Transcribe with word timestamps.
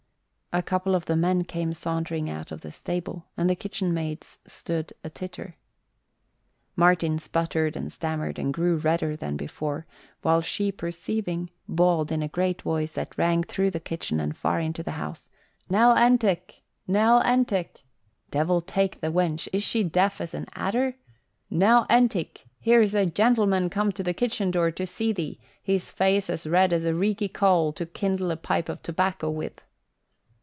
A 0.53 0.61
couple 0.61 0.95
of 0.95 1.07
men 1.07 1.45
came 1.45 1.73
sauntering 1.73 2.29
out 2.29 2.51
of 2.51 2.59
the 2.59 2.71
stable 2.73 3.25
and 3.37 3.49
the 3.49 3.55
kitchen 3.55 3.93
maids 3.93 4.37
stood 4.45 4.91
a 5.01 5.09
titter. 5.09 5.55
Martin 6.75 7.17
sputtered 7.19 7.77
and 7.77 7.89
stammered 7.89 8.37
and 8.37 8.53
grew 8.53 8.75
redder 8.75 9.15
than 9.15 9.37
before, 9.37 9.85
which 10.23 10.45
she 10.45 10.69
perceiving, 10.69 11.49
bawled 11.69 12.11
in 12.11 12.21
a 12.21 12.27
great 12.27 12.63
voice 12.63 12.91
that 12.91 13.17
rang 13.17 13.43
through 13.43 13.71
the 13.71 13.79
kitchen 13.79 14.19
and 14.19 14.35
far 14.35 14.59
into 14.59 14.83
the 14.83 14.91
house, 14.99 15.29
"Nell 15.69 15.95
Entick, 15.95 16.59
Nell 16.85 17.23
Entick! 17.23 17.85
Devil 18.29 18.59
take 18.59 18.99
the 18.99 19.07
wench, 19.07 19.47
is 19.53 19.63
she 19.63 19.85
deaf 19.85 20.19
as 20.19 20.33
an 20.33 20.47
adder? 20.53 20.95
Nell 21.49 21.85
Entick, 21.89 22.43
here's 22.59 22.93
a 22.93 23.05
'gentleman' 23.05 23.69
come 23.69 23.93
to 23.93 24.03
the 24.03 24.13
kitchen 24.13 24.51
door 24.51 24.69
to 24.69 24.85
see 24.85 25.13
thee, 25.13 25.39
his 25.63 25.91
face 25.93 26.29
as 26.29 26.45
red 26.45 26.73
as 26.73 26.83
a 26.83 26.93
reeky 26.93 27.29
coal 27.29 27.71
to 27.71 27.85
kindle 27.85 28.31
a 28.31 28.35
pipe 28.35 28.67
of 28.67 28.83
tobacco 28.83 29.29
with." 29.29 29.61